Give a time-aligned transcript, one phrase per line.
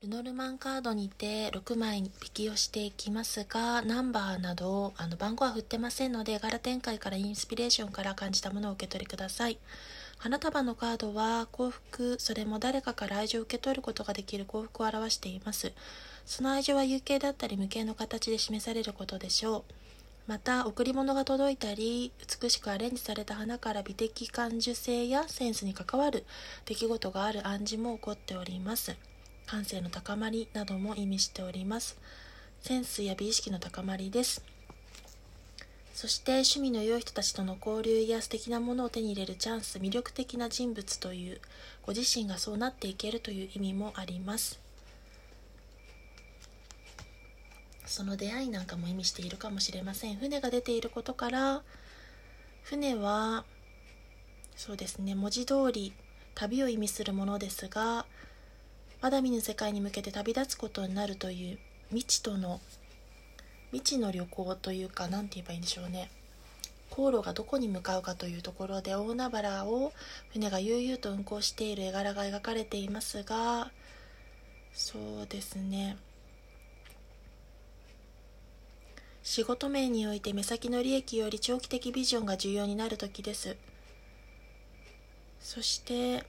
[0.00, 9.58] ルノルマンカードにて6枚引きをしていきますが、ナンバーなどあの番号は振ってませんので、柄展開からインスピレーションから感じたものを受け取りください。
[10.16, 15.72] 花束のカードは幸福、それも誰かから愛情を受け取ることができる幸福を表しています。
[16.24, 19.74] その愛情は有形だったり無形の形で示されることでしょう。
[20.28, 26.24] また、贈り物が届いたり、美しくアレンジされた花から美的感受性やセンスに関わる
[26.66, 28.94] 出来事がある暗示も起こっております。
[29.48, 31.96] 感性の高まりなども意味しております。
[32.60, 34.44] センスや美意識の高まりです。
[35.94, 41.40] そして趣味の良い人たちとの交流や素敵なものを手に入れるチャンス、魅力的な人物という、
[41.82, 44.60] ご自身がそうなっていけるという意味もあります。
[47.86, 50.16] その出会いなんかも意味しているかもしれません。
[50.16, 51.62] 船が出ていることから、
[52.64, 53.46] 船は、
[54.56, 55.94] そうですね、文字通り
[56.34, 58.04] 旅を意味するものですが、
[59.00, 61.58] まだ見ぬ世界に向けて旅立つことになるという
[61.90, 62.60] 未知との
[63.70, 66.10] 未知の旅行というか何て言えばいいんでしょうね。
[66.90, 69.92] 航路がどこに向かうかというところで大海原を
[70.32, 73.70] 船が悠々と運航している絵柄が描かれていますが
[74.72, 75.96] そうですね。
[79.22, 83.56] 仕事面において目先の利益より長期的ビジョンが重要になる時です。
[85.40, 86.24] そして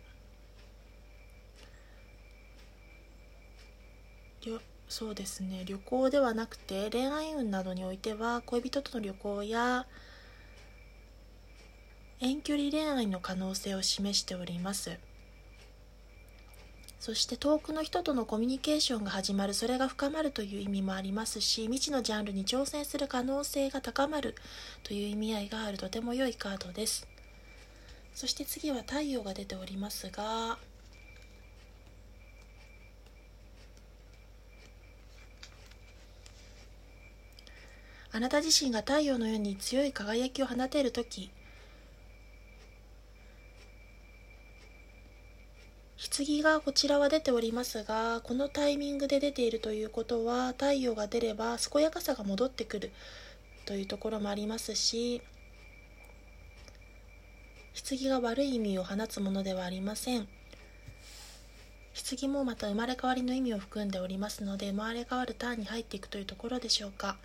[4.89, 9.85] そうですね旅行ではなくて恋愛運などにおいては恋人との旅行や
[12.19, 14.97] 遠距離恋愛の可能性を示しております。
[16.99, 24.35] そして遠くの人とのコミュニケーションが始まるそれが深まるという意味もありますし未知のジャンルに挑戦する可能性が高まる
[24.83, 27.07] という意味合いがあるとても良いカードです。
[28.13, 30.57] そして次は太陽が出ておりますが
[38.11, 41.29] あなた自身が太陽のように強い輝きを放てる時
[46.17, 52.91] 棺がこちらは出ておりますがこのタイミングで出ているということは太陽が出れば健やかさが戻ってくる
[53.65, 55.21] というところもありますし
[57.87, 60.27] 棺が悪い意味を放つものではありません。
[62.17, 67.17] 棺もまた生まれ変わりの意味を含んでおりますので生まれ変わるターンに入っていくというところでしょうか。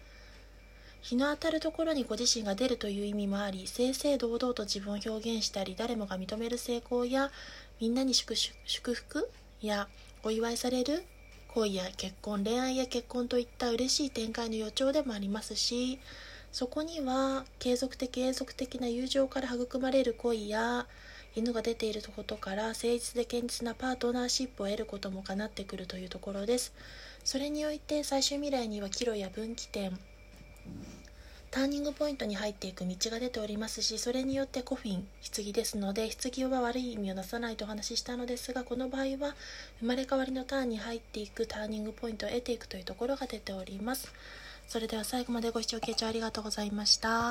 [1.04, 7.30] 日の当たるところにご自身が出るという意味もあり正々堂々と自分を表現したり誰もが認める成功や
[7.78, 8.34] みんなに祝
[8.94, 9.86] 福や
[10.22, 11.04] お祝いされる
[11.48, 15.98] 恋や結婚恋愛や結婚といった嬉しい展開の予兆でもありますし
[16.52, 20.86] そこには継続的永続的な友情から育まれる恋や
[21.36, 26.72] 犬が出ていることから誠実で堅実なパートナーシップを得ることもかなってくるというところです。
[27.24, 29.98] それにおいて最終未来には岐路や分岐点
[31.54, 33.80] ターニングポイントに入っていく道が出ております。
[33.80, 35.06] しそれによってコフィン
[35.36, 39.36] 棺ですので棺は悪い意味をなさないとお話ししたのですがこの場合は
[39.78, 44.12] 生まれ変わりのターンに入っていくターニングポイントを得ていくというところが出ております。
[44.66, 47.22] それでは最後までご視聴傾聴ありがとうございました。